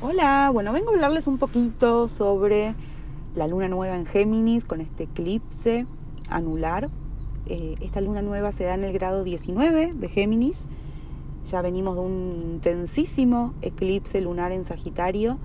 Hola, 0.00 0.50
bueno, 0.52 0.72
vengo 0.72 0.90
a 0.90 0.94
hablarles 0.94 1.26
un 1.26 1.38
poquito 1.38 2.08
sobre 2.08 2.74
la 3.34 3.46
luna 3.46 3.68
nueva 3.68 3.96
en 3.96 4.06
Géminis 4.06 4.64
con 4.64 4.80
este 4.80 5.04
eclipse 5.04 5.86
anular. 6.28 6.90
Eh, 7.46 7.76
esta 7.80 8.00
luna 8.00 8.20
nueva 8.20 8.52
se 8.52 8.64
da 8.64 8.74
en 8.74 8.84
el 8.84 8.92
grado 8.92 9.24
19 9.24 9.94
de 9.94 10.08
Géminis. 10.08 10.66
Ya 11.50 11.62
venimos 11.62 11.94
de 11.94 12.02
un 12.02 12.42
intensísimo 12.54 13.54
eclipse 13.62 14.20
lunar 14.20 14.52
en 14.52 14.64
Sagitario 14.64 15.38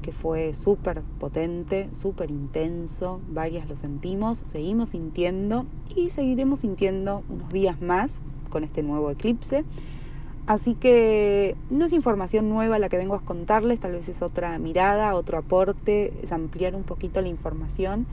que 0.00 0.10
fue 0.10 0.52
súper 0.52 1.02
potente, 1.20 1.88
súper 1.92 2.30
intenso, 2.30 3.20
varias 3.28 3.68
lo 3.68 3.76
sentimos, 3.76 4.38
seguimos 4.38 4.90
sintiendo 4.90 5.64
y 5.94 6.10
seguiremos 6.10 6.60
sintiendo 6.60 7.22
unos 7.28 7.52
días 7.52 7.80
más 7.80 8.18
con 8.50 8.64
este 8.64 8.82
nuevo 8.82 9.10
eclipse. 9.10 9.64
Así 10.46 10.74
que 10.74 11.56
no 11.70 11.84
es 11.84 11.92
información 11.92 12.48
nueva 12.48 12.78
la 12.78 12.88
que 12.88 12.96
vengo 12.96 13.14
a 13.14 13.20
contarles, 13.20 13.78
tal 13.78 13.92
vez 13.92 14.08
es 14.08 14.22
otra 14.22 14.58
mirada, 14.58 15.14
otro 15.14 15.38
aporte, 15.38 16.12
es 16.22 16.32
ampliar 16.32 16.74
un 16.74 16.82
poquito 16.82 17.20
la 17.20 17.28
información. 17.28 18.06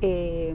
Eh, 0.00 0.54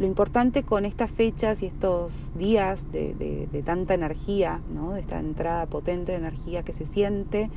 lo 0.00 0.06
importante 0.06 0.62
con 0.64 0.86
estas 0.86 1.10
fechas 1.10 1.62
y 1.62 1.66
estos 1.66 2.30
días 2.34 2.90
de, 2.90 3.46
tanta 3.64 3.94
energía, 3.94 4.60
¿no? 4.74 4.92
de 4.92 5.00
esta 5.00 5.20
entrada 5.20 5.66
potente 5.66 6.12
de 6.12 6.18
energía 6.18 6.62
que 6.62 6.72
se 6.72 6.86
siente, 6.86 7.50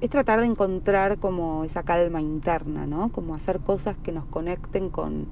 es 0.00 0.08
tratar 0.08 0.40
de 0.40 0.46
encontrar 0.46 1.18
como 1.18 1.64
esa 1.64 1.82
calma 1.82 2.20
interna, 2.20 2.86
¿no? 2.86 3.10
como 3.10 3.34
hacer 3.34 3.60
cosas 3.60 3.96
que 3.96 4.12
nos 4.12 4.24
conecten 4.26 4.88
con, 4.88 5.26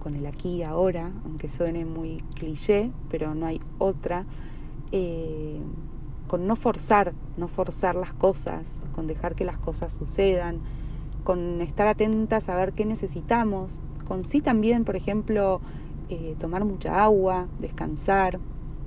con 0.00 0.14
el 0.14 0.26
aquí 0.26 0.56
y 0.56 0.62
ahora, 0.62 1.10
aunque 1.24 1.48
suene 1.48 1.84
muy 1.84 2.22
cliché, 2.34 2.90
pero 3.10 3.34
no 3.34 3.46
hay 3.46 3.60
otra. 3.78 4.24
Eh, 4.92 5.58
con 6.28 6.46
no 6.46 6.56
forzar, 6.56 7.12
no 7.36 7.48
forzar 7.48 7.94
las 7.94 8.14
cosas, 8.14 8.80
con 8.94 9.06
dejar 9.06 9.34
que 9.34 9.44
las 9.44 9.58
cosas 9.58 9.92
sucedan, 9.92 10.60
con 11.24 11.60
estar 11.60 11.86
atentas 11.86 12.48
a 12.48 12.54
ver 12.54 12.72
qué 12.72 12.86
necesitamos, 12.86 13.80
con 14.06 14.24
sí 14.24 14.40
también, 14.40 14.84
por 14.84 14.96
ejemplo, 14.96 15.60
eh, 16.08 16.34
tomar 16.38 16.64
mucha 16.64 17.04
agua, 17.04 17.48
descansar, 17.58 18.38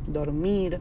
dormir, 0.07 0.79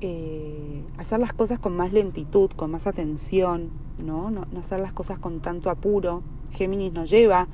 eh, 0.00 0.82
hacer 0.98 1.18
las 1.18 1.32
cosas 1.32 1.58
con 1.58 1.76
más 1.76 1.92
lentitud, 1.92 2.50
con 2.50 2.70
más 2.70 2.86
atención, 2.86 3.70
¿no? 4.02 4.30
¿no? 4.30 4.46
No, 4.52 4.60
hacer 4.60 4.80
las 4.80 4.92
cosas 4.92 5.18
con 5.18 5.40
tanto 5.40 5.70
apuro. 5.70 6.22
Géminis 6.52 6.92
nos 6.92 7.10
lleva 7.10 7.48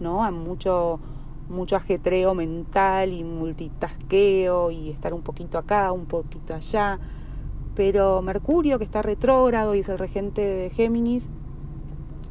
¿no? 0.00 0.24
a 0.24 0.30
mucho 0.30 1.00
mucho 1.48 1.76
ajetreo 1.76 2.34
mental 2.34 3.12
y 3.12 3.24
multitasqueo 3.24 4.70
y 4.70 4.90
estar 4.90 5.14
un 5.14 5.22
poquito 5.22 5.58
acá, 5.58 5.92
un 5.92 6.06
poquito 6.06 6.54
allá. 6.54 6.98
Pero 7.74 8.22
Mercurio, 8.22 8.78
que 8.78 8.84
está 8.84 9.02
retrógrado 9.02 9.74
y 9.74 9.80
es 9.80 9.88
el 9.88 9.98
regente 9.98 10.40
de 10.40 10.70
Géminis, 10.70 11.28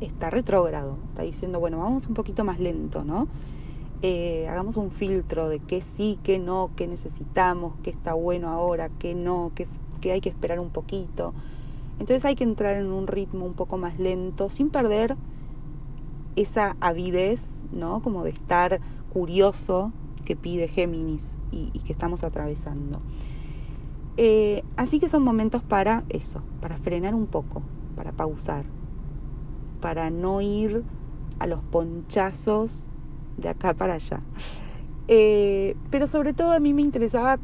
está 0.02 0.30
retrógrado. 0.30 0.98
Está 1.10 1.24
diciendo, 1.24 1.60
bueno, 1.60 1.80
vamos 1.80 2.08
un 2.08 2.14
poquito 2.14 2.44
más 2.44 2.60
lento, 2.60 3.04
¿no? 3.04 3.28
Eh, 4.04 4.48
hagamos 4.48 4.78
un 4.78 4.92
filtro 4.92 5.50
de 5.50 5.60
qué 5.60 5.82
sí, 5.82 6.20
qué 6.22 6.38
no, 6.38 6.70
qué 6.76 6.88
necesitamos, 6.88 7.74
qué 7.82 7.90
está 7.90 8.14
bueno 8.14 8.50
ahora, 8.50 8.90
qué 9.00 9.16
no, 9.16 9.52
qué, 9.56 9.68
qué 10.02 10.12
hay 10.12 10.22
que 10.22 10.30
esperar 10.30 10.60
un 10.60 10.70
poquito. 10.70 11.34
Entonces 12.00 12.24
hay 12.26 12.36
que 12.36 12.44
entrar 12.44 12.76
en 12.76 12.92
un 12.92 13.08
ritmo 13.08 13.46
un 13.46 13.54
poco 13.54 13.78
más 13.78 13.98
lento, 13.98 14.50
sin 14.50 14.70
perder 14.70 15.16
esa 16.36 16.78
avidez, 16.80 17.44
¿no? 17.72 18.02
Como 18.02 18.24
de 18.24 18.30
estar 18.30 18.80
curioso 19.18 19.92
que 20.26 20.36
pide 20.36 20.68
Géminis 20.68 21.40
y, 21.52 21.72
que 21.80 21.92
estamos 21.92 22.24
atravesando. 22.24 23.02
Eh, 24.16 24.64
así 24.76 25.00
que 25.00 25.10
son 25.10 25.24
momentos 25.24 25.64
para 25.64 26.04
eso, 26.10 26.44
para 26.62 26.78
frenar 26.78 27.16
un 27.16 27.26
poco, 27.26 27.64
para 27.96 28.12
pausar, 28.12 28.66
para 29.82 30.12
no 30.12 30.40
ir 30.42 30.84
a 31.40 31.48
los 31.48 31.62
ponchazos 31.64 32.86
de 33.38 33.50
acá 33.50 33.74
para 33.74 33.96
allá. 33.96 34.22
Eh, 35.08 35.76
pero 35.90 36.06
sobre 36.06 36.34
todo 36.34 36.52
a 36.52 36.60
mí 36.60 36.72
me 36.76 36.84
interesaba 36.84 37.40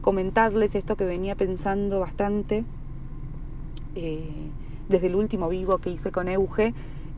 comentarles 0.00 0.74
esto 0.74 0.96
que 0.96 1.04
venía 1.04 1.34
pensando 1.34 2.00
bastante 2.00 2.64
eh, 3.96 4.48
desde 4.88 5.08
el 5.08 5.14
último 5.14 5.50
vivo 5.50 5.76
que 5.76 5.90
hice 5.90 6.10
con 6.10 6.28
Euge, 6.28 6.72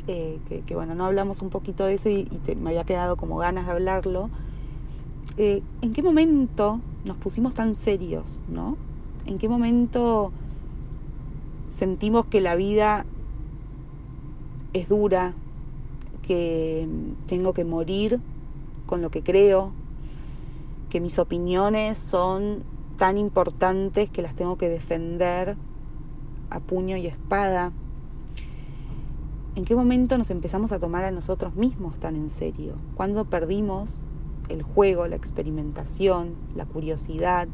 eh, 0.06 0.38
que, 0.66 0.74
bueno, 0.74 0.94
no 0.94 1.04
hablamos 1.04 1.42
un 1.42 1.50
poquito 1.50 1.84
de 1.84 1.94
eso 1.94 2.08
y, 2.08 2.28
me 2.60 2.70
había 2.70 2.84
quedado 2.84 3.16
como 3.16 3.36
ganas 3.36 3.66
de 3.66 3.72
hablarlo. 3.72 4.30
Eh, 5.36 5.62
¿En 5.82 5.92
qué 5.92 6.02
momento 6.02 6.80
nos 7.04 7.16
pusimos 7.16 7.54
tan 7.54 7.76
serios, 7.76 8.38
no? 8.48 8.76
¿En 9.26 9.38
qué 9.38 9.48
momento 9.48 10.32
sentimos 11.66 12.26
que 12.26 12.40
la 12.40 12.54
vida 12.56 13.06
es 14.72 14.88
dura, 14.88 15.34
que 16.22 16.88
tengo 17.26 17.52
que 17.52 17.64
morir 17.64 18.20
con 18.86 19.02
lo 19.02 19.10
que 19.10 19.22
creo, 19.22 19.72
que 20.88 21.00
mis 21.00 21.18
opiniones 21.18 21.98
son 21.98 22.62
tan 22.96 23.16
importantes 23.16 24.10
que 24.10 24.22
las 24.22 24.34
tengo 24.34 24.56
que 24.56 24.68
defender 24.68 25.56
a 26.50 26.60
puño 26.60 26.96
y 26.96 27.06
espada? 27.06 27.72
¿En 29.56 29.64
qué 29.64 29.74
momento 29.74 30.16
nos 30.16 30.30
empezamos 30.30 30.70
a 30.70 30.78
tomar 30.78 31.04
a 31.04 31.10
nosotros 31.10 31.56
mismos 31.56 31.98
tan 31.98 32.14
en 32.14 32.30
serio? 32.30 32.74
¿Cuándo 32.94 33.24
perdimos 33.24 34.00
el 34.48 34.62
juego, 34.62 35.08
la 35.08 35.16
experimentación, 35.16 36.34
la 36.54 36.66
curiosidad? 36.66 37.48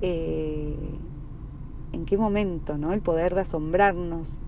Eh, 0.00 0.74
¿En 1.92 2.06
qué 2.06 2.16
momento, 2.16 2.78
no? 2.78 2.94
El 2.94 3.02
poder 3.02 3.34
de 3.34 3.42
asombrarnos. 3.42 4.38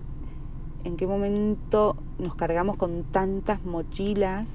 ¿En 0.83 0.97
qué 0.97 1.05
momento 1.05 1.95
nos 2.17 2.33
cargamos 2.33 2.77
con 2.77 3.03
tantas 3.03 3.63
mochilas 3.63 4.49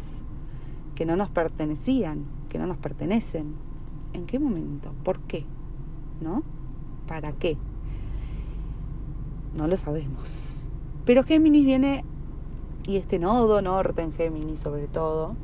que 0.97 1.07
no 1.07 1.15
nos 1.15 1.31
pertenecían, 1.31 2.25
que 2.49 2.59
no 2.59 2.67
nos 2.67 2.77
pertenecen? 2.77 3.55
¿En 4.15 4.27
qué 4.27 4.41
momento? 4.41 4.93
¿Por 5.05 5.21
qué? 5.21 5.45
¿No? 6.21 6.43
¿Para 7.07 7.31
qué? 7.33 7.57
No 9.57 9.69
lo 9.69 9.77
sabemos. 9.77 10.60
Pero 11.05 11.23
Géminis 11.23 11.65
viene, 11.65 12.05
y 12.87 12.97
este 12.97 13.19
nodo 13.19 13.63
norte 13.63 14.03
en 14.03 14.13
Géminis 14.13 14.61
sobre 14.61 14.87
todo, 14.87 15.35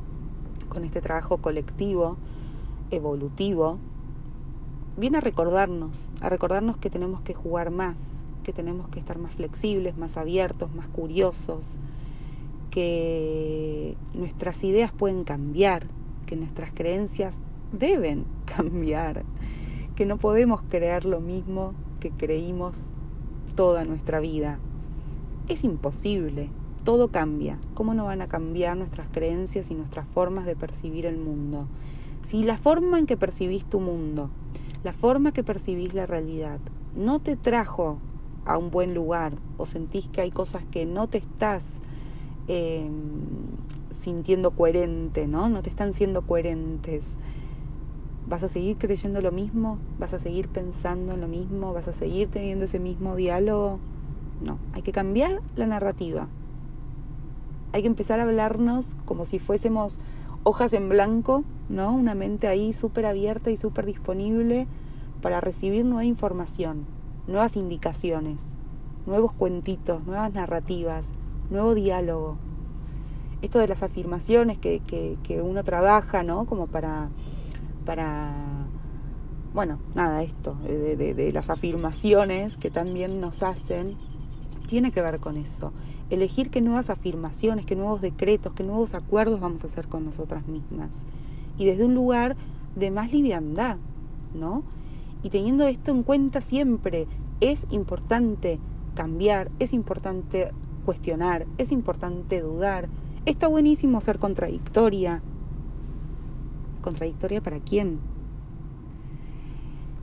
con 0.69 0.85
este 0.85 1.01
trabajo 1.01 1.39
colectivo, 1.39 2.17
evolutivo, 2.91 3.79
viene 4.97 5.19
a 5.19 5.21
recordarnos, 5.21 6.09
a 6.21 6.29
recordarnos 6.29 6.77
que 6.77 6.91
tenemos 6.91 7.21
que 7.23 7.35
jugar 7.35 7.71
más, 7.71 7.97
que 8.43 8.53
tenemos 8.53 8.89
que 8.89 8.99
estar 8.99 9.19
más 9.19 9.35
flexibles, 9.35 9.97
más 9.97 10.17
abiertos, 10.17 10.75
más 10.75 10.89
curiosos, 10.89 11.79
que 12.71 13.97
nuestras 14.15 14.63
ideas 14.65 14.93
pueden 14.93 15.25
cambiar, 15.25 15.87
que 16.27 16.37
nuestras 16.37 16.73
creencias 16.73 17.41
deben 17.73 18.25
cambiar, 18.45 19.25
que 19.95 20.07
no 20.07 20.19
podemos 20.19 20.63
creer 20.63 21.07
lo 21.07 21.21
mismo 21.21 21.73
que 22.01 22.11
creímos 22.11 22.87
toda 23.55 23.85
nuestra 23.85 24.21
vida. 24.21 24.59
Es 25.49 25.63
imposible, 25.63 26.49
todo 26.83 27.09
cambia. 27.09 27.59
¿Cómo 27.75 27.95
no 27.95 28.07
van 28.07 28.21
a 28.21 28.27
cambiar 28.27 28.77
nuestras 28.77 29.07
creencias 29.09 29.71
y 29.71 29.75
nuestras 29.75 30.09
formas 30.09 30.45
de 30.45 30.57
percibir 30.57 31.07
el 31.07 31.19
mundo? 31.19 31.69
Si 32.25 32.43
la 32.43 32.59
forma 32.59 32.99
en 32.99 33.07
que 33.07 33.17
percibís 33.17 33.65
tu 33.65 33.79
mundo, 33.79 34.29
la 34.83 34.93
forma 34.93 35.31
que 35.31 35.45
percibís 35.45 35.95
la 35.95 36.05
realidad, 36.05 36.59
no 36.97 37.21
te 37.21 37.37
trajo 37.37 37.99
a 38.45 38.59
un 38.59 38.73
buen 38.73 38.93
lugar 38.93 39.35
o 39.57 39.67
sentís 39.67 40.09
que 40.09 40.21
hay 40.21 40.33
cosas 40.33 40.65
que 40.65 40.85
no 40.85 41.07
te 41.07 41.19
estás 41.19 41.65
em, 42.49 42.91
sintiendo 44.01 44.51
coherente, 44.51 45.29
¿no? 45.29 45.49
No 45.49 45.63
te 45.63 45.71
están 45.71 45.95
siendo 45.95 46.23
coherentes. 46.23 47.07
¿Vas 48.29 48.43
a 48.43 48.49
seguir 48.49 48.79
creyendo 48.79 49.21
lo 49.21 49.31
mismo? 49.31 49.79
¿Vas 50.01 50.13
a 50.13 50.19
seguir 50.19 50.49
pensando 50.49 51.15
en 51.15 51.21
lo 51.21 51.29
mismo? 51.29 51.73
¿Vas 51.73 51.87
a 51.87 51.93
seguir 51.93 52.29
teniendo 52.29 52.65
ese 52.65 52.81
mismo 52.81 53.15
diálogo? 53.15 53.79
No, 54.41 54.59
hay 54.73 54.83
que 54.83 54.93
cambiar 54.93 55.41
la 55.55 55.67
narrativa. 55.67 56.29
Hay 57.73 57.83
que 57.83 57.89
empezar 57.89 58.21
a 58.21 58.25
hablarnos 58.25 58.97
como 59.05 59.25
si 59.25 59.39
fuésemos 59.39 59.99
hojas 60.45 60.73
en 60.73 60.89
blanco, 60.89 61.45
¿no? 61.69 61.93
Una 61.93 62.15
mente 62.15 62.47
ahí 62.47 62.73
súper 62.73 63.07
abierta 63.07 63.51
y 63.51 63.57
súper 63.57 63.87
disponible 63.87 64.67
para 65.21 65.41
recibir 65.41 65.85
nueva 65.85 66.05
información, 66.05 66.87
nuevas 67.27 67.57
indicaciones, 67.57 68.43
nuevos 69.07 69.33
cuentitos, 69.33 70.05
nuevas 70.07 70.33
narrativas, 70.33 71.09
nuevo 71.51 71.75
diálogo. 71.75 72.37
Esto 73.43 73.59
de 73.59 73.69
las 73.69 73.83
afirmaciones 73.83 74.59
que, 74.59 74.81
que, 74.81 75.43
uno 75.43 75.65
trabaja, 75.65 76.23
¿no? 76.23 76.47
Como 76.47 76.69
para, 76.69 77.09
para 77.85 78.33
bueno, 79.53 79.79
nada, 79.95 80.23
esto, 80.23 80.55
de, 80.65 80.97
de, 80.97 81.33
las 81.33 81.51
afirmaciones 81.51 82.57
que 82.57 82.71
también 82.71 83.21
nos 83.21 83.43
hacen 83.43 83.97
tiene 84.67 84.91
que 84.91 85.03
ver 85.03 85.21
con 85.21 85.37
eso. 85.37 85.73
Elegir 86.11 86.51
qué 86.51 86.61
nuevas 86.61 86.91
afirmaciones, 86.91 87.67
qué 87.67 87.77
nuevos 87.77 88.01
decretos, 88.01 88.53
qué 88.55 88.63
nuevos 88.63 88.95
acuerdos 88.95 89.41
vamos 89.41 89.65
a 89.65 89.67
hacer 89.67 89.89
con 89.89 90.05
nosotras 90.05 90.47
mismas. 90.47 90.91
Y 91.59 91.65
desde 91.65 91.85
un 91.85 91.95
lugar 91.95 92.37
de 92.75 92.91
más 92.91 93.13
liviandad, 93.13 93.79
¿no? 94.35 94.63
Y 95.23 95.31
teniendo 95.31 95.67
esto 95.67 95.91
en 95.91 96.03
cuenta 96.03 96.41
siempre, 96.41 97.07
es 97.41 97.67
importante 97.71 98.59
cambiar, 98.95 99.51
es 99.59 99.73
importante 99.73 100.53
cuestionar, 100.85 101.47
es 101.59 101.73
importante 101.73 102.41
dudar. 102.41 102.89
Está 103.25 103.49
buenísimo 103.49 104.01
ser 104.01 104.19
contradictoria. 104.19 105.23
¿Contradictoria 106.83 107.41
para 107.41 107.59
quién? 107.59 107.99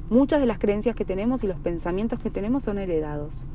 Muchas 0.09 0.41
de 0.41 0.45
las 0.45 0.59
creencias 0.59 0.95
que 0.95 1.05
tenemos 1.05 1.43
y 1.43 1.47
los 1.47 1.57
pensamientos 1.57 2.19
que 2.19 2.29
tenemos 2.29 2.63
son 2.63 2.77
heredados. 2.77 3.45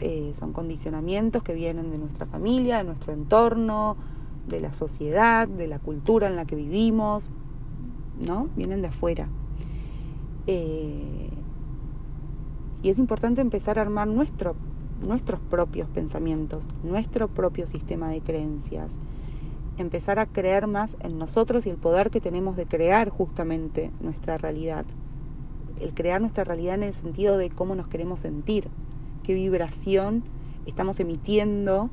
Eh, 0.00 0.32
son 0.34 0.52
condicionamientos 0.52 1.42
que 1.42 1.54
vienen 1.54 1.90
de 1.90 1.98
nuestra 1.98 2.26
familia, 2.26 2.78
de 2.78 2.84
nuestro 2.84 3.14
entorno, 3.14 3.96
de 4.46 4.60
la 4.60 4.72
sociedad, 4.74 5.48
de 5.48 5.66
la 5.66 5.78
cultura 5.78 6.26
en 6.26 6.36
la 6.36 6.44
que 6.44 6.54
vivimos, 6.54 7.30
¿no? 8.20 8.48
Vienen 8.56 8.82
de 8.82 8.88
afuera. 8.88 9.28
Eh, 10.46 11.30
y 12.82 12.90
es 12.90 12.98
importante 12.98 13.40
empezar 13.40 13.78
a 13.78 13.82
armar 13.82 14.06
nuestro, 14.06 14.54
nuestros 15.00 15.40
propios 15.40 15.88
pensamientos, 15.88 16.68
nuestro 16.84 17.28
propio 17.28 17.66
sistema 17.66 18.10
de 18.10 18.20
creencias. 18.20 18.98
Empezar 19.78 20.18
a 20.18 20.26
creer 20.26 20.66
más 20.66 20.96
en 21.00 21.18
nosotros 21.18 21.66
y 21.66 21.70
el 21.70 21.76
poder 21.76 22.10
que 22.10 22.20
tenemos 22.20 22.56
de 22.56 22.66
crear 22.66 23.08
justamente 23.08 23.90
nuestra 24.00 24.36
realidad. 24.36 24.84
El 25.80 25.94
crear 25.94 26.20
nuestra 26.20 26.44
realidad 26.44 26.76
en 26.76 26.82
el 26.82 26.94
sentido 26.94 27.36
de 27.38 27.50
cómo 27.50 27.74
nos 27.74 27.88
queremos 27.88 28.20
sentir, 28.20 28.68
qué 29.22 29.34
vibración 29.34 30.24
estamos 30.66 31.00
emitiendo 31.00 31.90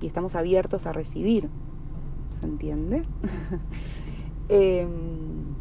y 0.00 0.06
estamos 0.06 0.34
abiertos 0.34 0.86
a 0.86 0.92
recibir. 0.92 1.48
¿Se 2.40 2.46
entiende? 2.46 3.04
Em, 4.48 5.56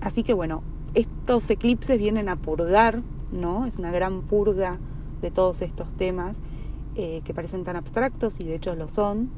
así 0.00 0.24
que 0.24 0.34
bueno, 0.34 0.64
estos 0.94 1.48
eclipses 1.50 1.98
vienen 1.98 2.28
a 2.28 2.34
purgar, 2.34 3.00
¿no? 3.30 3.64
Es 3.64 3.76
una 3.76 3.92
gran 3.92 4.22
purga 4.22 4.80
de 5.20 5.30
todos 5.30 5.62
estos 5.62 5.86
temas 5.92 6.38
eh, 6.96 7.22
que 7.24 7.32
parecen 7.32 7.62
tan 7.62 7.76
abstractos 7.76 8.40
y 8.40 8.44
de 8.44 8.56
hecho 8.56 8.74
lo 8.74 8.88
son, 8.88 9.30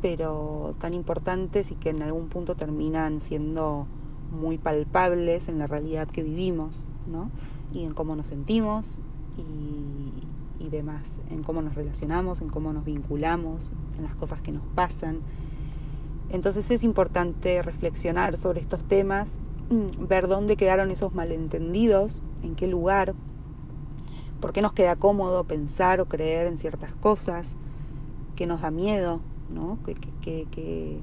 pero 0.00 0.76
tan 0.78 0.94
importantes 0.94 1.72
y 1.72 1.74
que 1.74 1.88
en 1.88 2.00
algún 2.00 2.28
punto 2.28 2.54
terminan 2.54 3.20
siendo 3.20 3.88
muy 4.30 4.56
palpables 4.56 5.48
en 5.48 5.58
la 5.58 5.66
realidad 5.66 6.06
que 6.06 6.22
vivimos, 6.22 6.86
¿no? 7.10 7.32
Y 7.72 7.82
en 7.82 7.92
cómo 7.92 8.14
nos 8.14 8.26
sentimos 8.26 9.00
y, 9.38 10.68
demás, 10.68 11.08
en 11.30 11.44
cómo 11.44 11.62
nos 11.62 11.76
relacionamos, 11.76 12.40
en 12.40 12.48
cómo 12.48 12.72
nos 12.72 12.84
vinculamos, 12.84 13.70
en 13.96 14.02
las 14.02 14.16
cosas 14.16 14.40
que 14.40 14.50
nos 14.50 14.64
pasan. 14.74 15.20
Entonces 16.28 16.68
es 16.72 16.82
importante 16.82 17.62
reflexionar 17.62 18.36
sobre 18.36 18.60
estos 18.60 18.82
temas 18.82 19.38
Mm, 19.68 20.06
ver 20.06 20.28
dónde 20.28 20.56
quedaron 20.56 20.92
esos 20.92 21.12
malentendidos, 21.12 22.22
en 22.44 22.54
qué 22.54 22.68
lugar, 22.68 23.14
por 24.40 24.52
qué 24.52 24.62
nos 24.62 24.72
queda 24.72 24.94
cómodo 24.94 25.42
pensar 25.42 26.00
o 26.00 26.06
creer 26.06 26.46
en 26.46 26.56
ciertas 26.56 26.94
cosas, 26.94 27.56
qué 28.36 28.46
nos 28.46 28.60
da 28.60 28.70
miedo, 28.70 29.20
¿no? 29.52 29.78
¿Qué, 30.22 30.96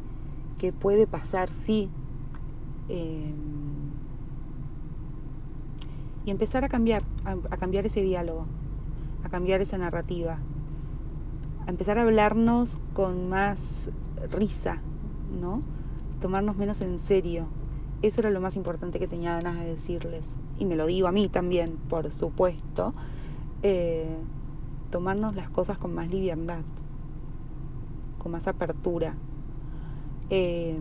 puede 0.80 1.07
pasar 1.07 1.50
si... 1.50 1.89
Em, 2.88 3.72
y 6.25 6.31
empezar 6.31 6.63
a 6.63 6.69
cambiar, 6.69 7.03
a, 7.25 7.57
cambiar 7.57 7.85
ese 7.85 8.01
diálogo, 8.01 8.45
a 9.23 9.29
cambiar 9.29 9.61
esa 9.61 9.77
narrativa, 9.77 10.39
a 11.65 11.69
empezar 11.69 11.97
a 11.97 12.03
hablarnos 12.03 12.79
con 12.93 13.29
más 13.29 13.59
risa, 14.31 14.77
¿no? 15.39 15.61
Tomarnos 16.21 16.55
menos 16.55 16.81
en 16.81 16.99
serio, 16.99 17.47
eso 18.01 18.21
era 18.21 18.29
lo 18.29 18.41
más 18.41 18.55
importante 18.55 18.99
que 18.99 19.07
tenía 19.07 19.35
ganas 19.35 19.57
de 19.59 19.65
decirles. 19.65 20.25
Y 20.59 20.65
me 20.65 20.75
lo 20.75 20.85
digo 20.85 21.07
a 21.07 21.11
mí 21.11 21.29
también, 21.29 21.77
por 21.89 22.11
supuesto. 22.11 22.93
Eh, 23.61 24.17
tomarnos 24.91 25.35
las 25.35 25.49
cosas 25.49 25.77
con 25.77 25.93
más 25.95 26.11
liviandad, 26.11 26.63
con 28.19 28.33
más 28.33 28.47
apertura, 28.47 29.15
eh, 30.29 30.77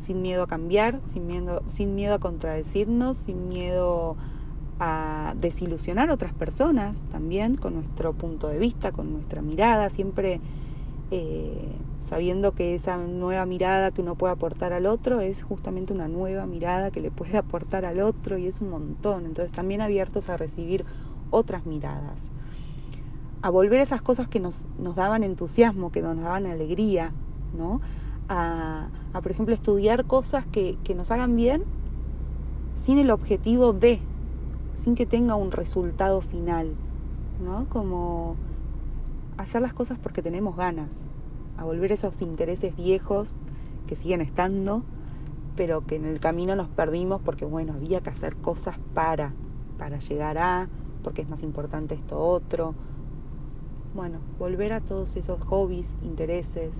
sin 0.00 0.22
miedo 0.22 0.42
a 0.42 0.46
cambiar, 0.46 1.00
sin 1.12 1.26
miedo, 1.26 1.62
sin 1.68 1.94
miedo 1.94 2.14
a 2.14 2.18
contradecirnos, 2.18 3.18
sin 3.18 3.48
miedo 3.48 4.16
a 4.78 5.34
desilusionar 5.40 6.10
a 6.10 6.14
otras 6.14 6.32
personas 6.32 7.02
también, 7.10 7.56
con 7.56 7.74
nuestro 7.74 8.12
punto 8.12 8.48
de 8.48 8.58
vista, 8.58 8.92
con 8.92 9.12
nuestra 9.12 9.42
mirada, 9.42 9.88
siempre 9.90 10.40
eh, 11.10 11.68
sabiendo 12.06 12.52
que 12.52 12.74
esa 12.74 12.96
nueva 12.98 13.46
mirada 13.46 13.90
que 13.90 14.02
uno 14.02 14.14
puede 14.14 14.32
aportar 14.32 14.72
al 14.72 14.86
otro 14.86 15.20
es 15.20 15.42
justamente 15.42 15.92
una 15.92 16.08
nueva 16.08 16.46
mirada 16.46 16.90
que 16.90 17.00
le 17.00 17.10
puede 17.10 17.36
aportar 17.38 17.84
al 17.84 18.00
otro 18.00 18.38
y 18.38 18.46
es 18.46 18.60
un 18.60 18.70
montón. 18.70 19.26
Entonces 19.26 19.52
también 19.52 19.80
abiertos 19.80 20.28
a 20.28 20.36
recibir 20.36 20.84
otras 21.30 21.66
miradas, 21.66 22.30
a 23.42 23.50
volver 23.50 23.80
a 23.80 23.82
esas 23.82 24.02
cosas 24.02 24.28
que 24.28 24.40
nos, 24.40 24.66
nos 24.78 24.94
daban 24.94 25.24
entusiasmo, 25.24 25.90
que 25.90 26.02
nos 26.02 26.16
daban 26.20 26.46
alegría, 26.46 27.12
¿no? 27.56 27.80
A, 28.28 28.88
por 29.12 29.30
ejemplo, 29.30 29.54
estudiar 29.54 30.04
cosas 30.04 30.44
que, 30.46 30.76
que 30.84 30.94
nos 30.94 31.10
hagan 31.10 31.36
bien 31.36 31.62
sin 32.74 32.98
el 32.98 33.10
objetivo 33.10 33.72
de, 33.72 34.00
sin 34.76 34.94
que 34.94 35.06
tenga 35.06 35.34
un 35.34 35.50
resultado 35.50 36.20
final, 36.20 36.74
¿no? 37.44 37.66
Como 37.68 38.36
hacer 39.36 39.62
las 39.62 39.74
cosas 39.74 39.98
porque 39.98 40.22
tenemos 40.22 40.56
ganas, 40.56 40.90
a 41.56 41.64
volver 41.64 41.90
esos 41.90 42.20
intereses 42.22 42.76
viejos 42.76 43.34
que 43.86 43.96
siguen 43.96 44.20
estando, 44.20 44.82
pero 45.56 45.86
que 45.86 45.96
en 45.96 46.04
el 46.04 46.20
camino 46.20 46.54
nos 46.54 46.68
perdimos 46.68 47.22
porque, 47.22 47.46
bueno, 47.46 47.72
había 47.72 48.00
que 48.00 48.10
hacer 48.10 48.36
cosas 48.36 48.76
para, 48.94 49.32
para 49.78 49.98
llegar 49.98 50.36
a, 50.38 50.68
porque 51.02 51.22
es 51.22 51.28
más 51.28 51.42
importante 51.42 51.94
esto 51.94 52.18
otro. 52.18 52.74
Bueno, 53.94 54.18
volver 54.38 54.74
a 54.74 54.80
todos 54.80 55.16
esos 55.16 55.42
hobbies, 55.44 55.88
intereses, 56.02 56.74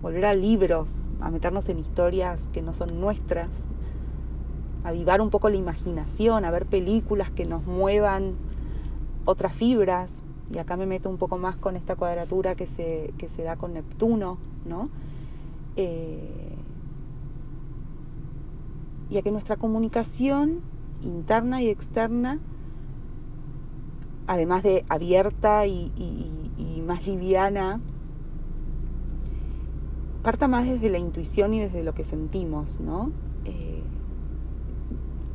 volver 0.00 0.24
a 0.24 0.34
libros, 0.34 1.04
a 1.20 1.30
meternos 1.30 1.68
en 1.68 1.78
historias 1.78 2.48
que 2.52 2.62
no 2.62 2.72
son 2.72 2.98
nuestras, 3.00 3.50
avivar 4.86 5.20
un 5.20 5.30
poco 5.30 5.48
la 5.48 5.56
imaginación, 5.56 6.44
a 6.44 6.50
ver 6.50 6.66
películas 6.66 7.30
que 7.30 7.44
nos 7.44 7.64
muevan 7.66 8.34
otras 9.24 9.52
fibras, 9.54 10.20
y 10.52 10.58
acá 10.58 10.76
me 10.76 10.86
meto 10.86 11.10
un 11.10 11.16
poco 11.16 11.38
más 11.38 11.56
con 11.56 11.74
esta 11.74 11.96
cuadratura 11.96 12.54
que 12.54 12.66
se, 12.66 13.12
que 13.18 13.28
se 13.28 13.42
da 13.42 13.56
con 13.56 13.74
Neptuno, 13.74 14.38
¿no? 14.64 14.88
Eh, 15.74 16.54
y 19.10 19.18
a 19.18 19.22
que 19.22 19.32
nuestra 19.32 19.56
comunicación 19.56 20.60
interna 21.02 21.62
y 21.62 21.68
externa, 21.68 22.38
además 24.26 24.62
de 24.62 24.84
abierta 24.88 25.66
y, 25.66 25.92
más 26.86 27.04
liviana, 27.04 27.80
parta 30.22 30.46
más 30.46 30.66
desde 30.66 30.88
la 30.88 30.98
intuición 30.98 31.52
y 31.52 31.58
desde 31.58 31.82
lo 31.82 31.94
que 31.94 32.04
sentimos, 32.04 32.78
¿no? 32.78 33.10
Eh, 33.44 33.82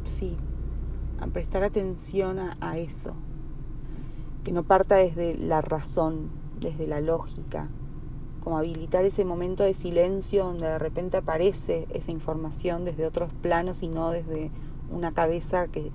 sí, 0.06 0.38
a 1.20 1.28
prestar 1.28 1.64
atención 1.64 2.40
a 2.40 2.78
eso. 2.78 3.14
Que 4.44 4.52
no 4.52 4.64
parta 4.64 4.96
desde 4.96 5.36
la 5.36 5.62
razón, 5.62 6.32
desde 6.60 6.88
la 6.88 7.00
lógica, 7.00 7.70
como 8.42 8.58
habilitar 8.58 9.06
ese 9.06 9.24
momento 9.24 9.64
de 9.64 9.74
silencio 9.74 10.46
donde 10.46 10.68
de 10.68 10.80
repente 10.80 11.18
aparece 11.18 11.88
esa 11.94 12.12
información 12.12 12.84
desde 12.84 13.06
otros 13.06 13.32
planos 13.42 13.84
y 13.84 13.88
no 13.88 14.10
desde 14.10 14.52
una 14.92 15.14
cabeza 15.14 15.68
que, 15.68 15.92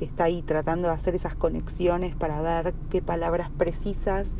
está 0.00 0.24
ahí 0.24 0.42
tratando 0.42 0.88
de 0.88 0.92
hacer 0.92 1.14
esas 1.14 1.34
conexiones 1.34 2.14
para 2.14 2.42
ver 2.42 2.74
qué 2.90 3.00
palabras 3.00 3.48
precisas 3.48 4.32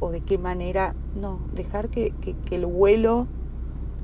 o 0.00 0.10
de 0.10 0.20
qué 0.20 0.36
manera, 0.36 0.96
no, 1.14 1.38
dejar 1.54 1.90
que, 1.90 2.12
que 2.44 2.56
el 2.56 2.66
vuelo 2.66 3.28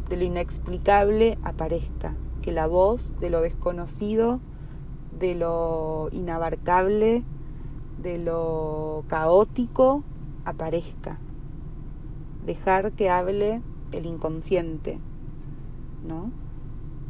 de 0.08 0.16
lo 0.16 0.22
inexplicable 0.22 1.36
aparezca, 1.42 2.14
que 2.48 2.54
la 2.54 2.66
voz 2.66 3.12
de 3.20 3.28
lo 3.28 3.42
desconocido, 3.42 4.40
de 5.18 5.34
lo 5.34 6.08
inabarcable, 6.12 7.22
de 8.00 8.16
lo 8.16 9.04
caótico 9.06 10.02
aparezca. 10.46 11.18
Dejar 12.46 12.92
que 12.92 13.10
hable 13.10 13.60
el 13.92 14.06
inconsciente, 14.06 14.98
¿no? 16.06 16.30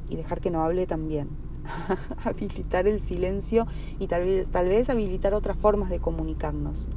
Y 0.09 0.17
dejar 0.17 0.41
que 0.41 0.51
no 0.51 0.65
hable 0.65 0.89
también. 0.89 1.29
habilitar 2.25 2.89
el 2.89 3.01
silencio 3.01 3.69
y 4.01 4.09
tal 4.09 4.25
vez, 4.25 4.51
tal 4.51 4.67
vez 4.67 4.91
habilitar 4.91 5.35
otras 5.35 5.57
formas 5.57 5.89
de 5.89 6.01
comunicarnos. 6.01 6.89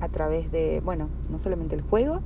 A 0.00 0.08
través 0.08 0.50
de, 0.50 0.82
bueno, 0.84 1.10
no 1.30 1.38
solamente 1.38 1.76
el 1.76 1.82
juego, 1.82 2.22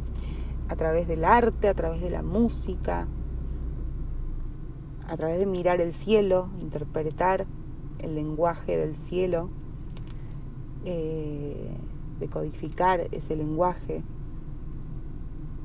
a 0.71 0.76
través 0.76 1.09
del 1.09 1.26
arte, 1.26 1.68
a 1.68 1.75
través 1.75 2.00
de 2.00 2.09
la 2.09 2.23
música, 2.23 3.06
a 5.12 5.16
través 5.19 5.38
de 5.38 5.45
mirar 5.45 5.83
el 5.83 5.92
cielo, 5.92 6.49
interpretar 6.59 7.45
el 7.99 8.14
lenguaje 8.14 8.78
del 8.78 8.97
cielo 8.97 9.50
eh, 10.87 11.76
de 12.19 12.28
codificar 12.28 13.09
ese 13.11 13.37
lenguaje, 13.37 14.02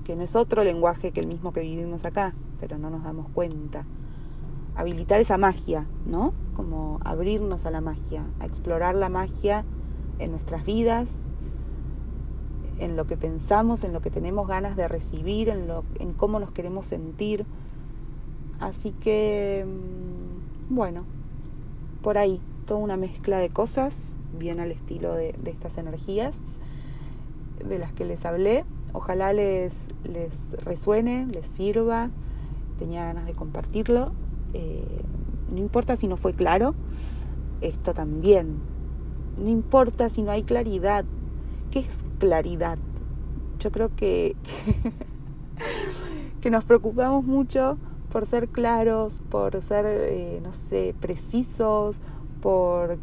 que 0.03 0.17
no 0.17 0.23
es 0.23 0.35
otro 0.35 0.65
lenguaje 0.65 1.13
que 1.13 1.21
el 1.21 1.27
mismo 1.27 1.53
que 1.53 1.61
vivimos 1.61 2.03
acá, 2.03 2.33
pero 2.59 2.77
no 2.77 2.89
nos 2.89 3.05
damos 3.05 3.29
cuenta. 3.29 3.85
Habilitar 4.75 5.21
esa 5.21 5.37
magia, 5.37 5.85
¿no? 6.05 6.33
Como 6.53 6.99
abrirnos 7.05 7.65
a 7.65 7.71
la 7.71 7.79
magia, 7.79 8.25
a 8.41 8.45
explorar 8.45 8.95
la 8.95 9.07
magia 9.07 9.63
en 10.19 10.31
nuestras 10.31 10.65
vidas, 10.65 11.09
en 12.79 12.97
lo 12.97 13.07
que 13.07 13.15
pensamos, 13.15 13.85
en 13.85 13.93
lo 13.93 14.01
que 14.01 14.11
tenemos 14.11 14.45
ganas 14.45 14.75
de 14.75 14.89
recibir, 14.89 15.47
en, 15.47 15.69
lo, 15.69 15.85
en 15.99 16.11
cómo 16.11 16.37
nos 16.37 16.51
queremos 16.51 16.85
sentir. 16.85 17.45
Así 18.59 18.91
que, 18.91 19.65
mm, 19.65 20.73
bueno, 20.73 21.03
por 22.01 22.17
ahí, 22.17 22.41
toda 22.65 22.79
una 22.79 22.97
mezcla 22.97 23.39
de 23.39 23.49
cosas, 23.49 24.13
bien 24.37 24.59
al 24.59 24.71
estilo 24.71 25.13
de, 25.13 25.35
estas 25.45 25.77
energías 25.77 26.35
de 27.67 27.79
las 27.79 27.91
que 27.91 28.05
les 28.05 28.25
hablé. 28.25 28.65
Ojalá 28.93 29.33
les, 29.33 29.73
les 30.03 30.33
resuene, 30.63 31.27
les 31.27 31.45
sirva. 31.47 32.09
Tenía 32.79 33.05
ganas 33.05 33.25
de 33.25 33.33
compartirlo. 33.33 34.11
Eh, 34.53 35.01
no 35.51 35.59
importa 35.59 35.95
si 35.95 36.07
no 36.07 36.17
fue 36.17 36.33
claro, 36.33 36.75
esto 37.61 37.93
también. 37.93 38.57
No 39.37 39.49
importa 39.49 40.09
si 40.09 40.21
no 40.21 40.31
hay 40.31 40.43
claridad. 40.43 41.05
¿Qué 41.71 41.79
es 41.79 41.95
claridad? 42.19 42.77
Yo 43.59 43.71
creo 43.71 43.89
que, 43.95 44.35
que 46.41 46.49
nos 46.49 46.63
preocupamos 46.63 47.23
mucho 47.23 47.77
por 48.11 48.25
ser 48.27 48.47
claros, 48.47 49.21
por 49.29 49.61
ser, 49.61 49.85
eh, 49.87 50.39
no 50.43 50.51
sé, 50.51 50.95
precisos, 50.99 51.99
por... 52.41 52.97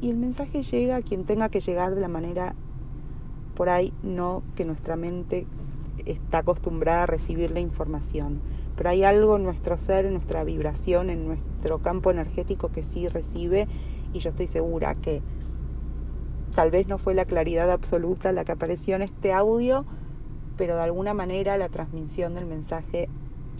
Y 0.00 0.10
el 0.10 0.16
mensaje 0.16 0.62
llega 0.62 0.96
a 0.96 1.02
quien 1.02 1.24
tenga 1.24 1.48
que 1.48 1.60
llegar 1.60 1.94
de 1.94 2.00
la 2.00 2.08
manera 2.08 2.54
por 3.54 3.68
ahí, 3.68 3.92
no 4.02 4.42
que 4.54 4.64
nuestra 4.64 4.96
mente 4.96 5.46
está 6.06 6.38
acostumbrada 6.38 7.04
a 7.04 7.06
recibir 7.06 7.50
la 7.50 7.60
información. 7.60 8.40
Pero 8.76 8.90
hay 8.90 9.04
algo 9.04 9.36
en 9.36 9.44
nuestro 9.44 9.78
ser, 9.78 10.06
en 10.06 10.14
nuestra 10.14 10.44
vibración, 10.44 11.10
en 11.10 11.26
nuestro 11.26 11.78
campo 11.78 12.10
energético 12.10 12.70
que 12.70 12.82
sí 12.82 13.08
recibe 13.08 13.68
y 14.12 14.18
yo 14.18 14.30
estoy 14.30 14.46
segura 14.46 14.94
que 14.94 15.22
tal 16.54 16.70
vez 16.70 16.86
no 16.86 16.98
fue 16.98 17.14
la 17.14 17.24
claridad 17.24 17.70
absoluta 17.70 18.32
la 18.32 18.44
que 18.44 18.52
apareció 18.52 18.96
en 18.96 19.02
este 19.02 19.32
audio, 19.32 19.84
pero 20.56 20.76
de 20.76 20.82
alguna 20.82 21.14
manera 21.14 21.56
la 21.56 21.68
transmisión 21.68 22.34
del 22.34 22.46
mensaje 22.46 23.08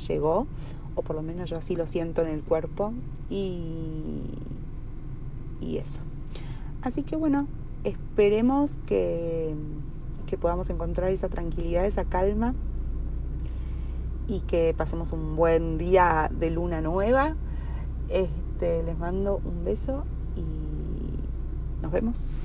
llegó, 0.09 0.47
o 0.95 1.03
por 1.03 1.17
lo 1.17 1.23
menos 1.23 1.51
yo 1.51 1.57
así 1.57 1.77
lo 1.77 1.87
siento 1.87 2.23
en 2.23 2.29
el 2.29 2.43
cuerpo, 2.43 2.93
y, 3.31 4.23
y 5.61 5.79
eso. 5.79 6.01
Así 6.83 7.03
que 7.03 7.17
bueno, 7.17 7.47
esperemos 7.85 8.79
que, 8.87 9.55
que 10.27 10.37
podamos 10.37 10.71
encontrar 10.71 11.11
esa 11.11 11.29
tranquilidad, 11.29 11.87
esa 11.87 12.05
calma 12.05 12.55
y 14.29 14.41
que 14.41 14.75
pasemos 14.77 15.13
un 15.13 15.37
buen 15.37 15.79
día 15.79 16.31
de 16.33 16.51
luna 16.51 16.81
nueva. 16.81 17.37
Este, 18.09 18.83
les 18.83 18.99
mando 18.99 19.41
un 19.45 19.65
beso 19.65 20.05
y 20.37 21.83
nos 21.83 21.93
vemos. 21.93 22.41